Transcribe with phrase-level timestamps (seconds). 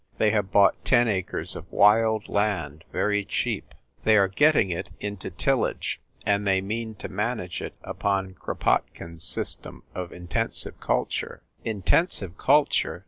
[0.17, 5.29] They have bought ten acres of wild land very cheap; they are getting it into
[5.29, 12.35] tillage; and they mean to manage it upon Kropotkine's system of in tensive culture." Intensive
[12.35, 12.99] culture